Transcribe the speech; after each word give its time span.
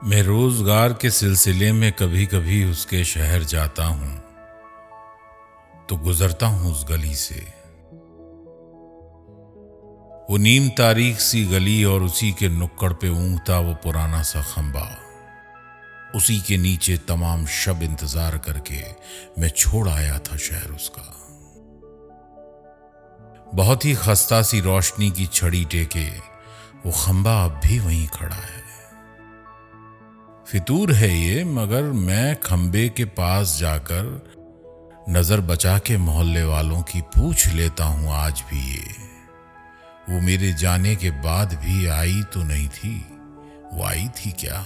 मैं 0.00 0.22
रोज़गार 0.22 0.92
के 0.92 1.10
सिलसिले 1.10 1.70
में 1.72 1.90
कभी 1.92 2.24
कभी 2.26 2.62
उसके 2.64 3.02
शहर 3.04 3.44
जाता 3.44 3.84
हूँ 3.84 4.10
तो 5.88 5.96
गुजरता 5.96 6.46
हूँ 6.46 6.70
उस 6.72 6.84
गली 6.88 7.14
से। 7.14 7.40
वो 10.30 10.36
नीम 10.36 10.68
तारीख 10.78 11.18
सी 11.20 11.44
गली 11.44 11.82
और 11.84 12.02
उसी 12.02 12.30
के 12.32 12.48
नुक्कड़ 12.48 12.92
पे 12.92 13.08
ऊंगता 13.08 13.58
वो 13.58 13.74
पुराना 13.74 14.22
सा 14.22 14.42
खंबा। 14.44 14.86
उसी 16.14 16.38
के 16.40 16.56
नीचे 16.56 16.96
तमाम 17.08 17.46
शब 17.56 17.82
इंतज़ार 17.82 18.38
करके 18.46 18.82
मैं 19.40 19.48
छोड़ 19.48 19.88
आया 19.88 20.18
था 20.20 20.36
शहर 20.38 20.70
उसका। 20.72 21.06
बहुत 23.54 23.84
ही 23.84 23.94
खस्ता 23.96 24.42
सी 24.42 24.60
रोशनी 24.60 25.10
की 25.10 25.26
छड़ी 25.26 25.64
टेके 25.64 26.08
वो 26.86 26.92
खंबा 26.94 27.42
अब 27.44 27.60
भी 27.64 27.78
वहीं 27.78 28.06
खड़ा 28.08 28.36
है। 28.36 28.66
फितूर 30.48 30.92
है 30.92 31.08
ये, 31.10 31.44
मगर 31.44 31.82
मैं 31.82 32.36
खम्बे 32.36 32.88
के 32.88 33.04
पास 33.16 33.56
जाकर 33.60 34.06
नज़र 35.08 35.40
बचा 35.40 35.76
के 35.78 35.96
मोहल्ले 35.96 36.44
वालों 36.44 36.80
की 36.82 37.00
पूछ 37.14 37.46
लेता 37.48 37.84
हूँ, 37.84 38.10
आज 38.12 38.42
भी 38.50 38.60
ये। 38.70 38.84
वो 40.08 40.20
मेरे 40.20 40.52
जाने 40.52 40.94
के 40.96 41.10
बाद 41.20 41.54
भी 41.54 41.86
आई 41.86 42.22
तो 42.34 42.42
नहीं 42.42 42.68
थी, 42.68 42.94
वो 43.72 43.84
आई 43.84 44.08
थी 44.16 44.30
क्या? 44.40 44.60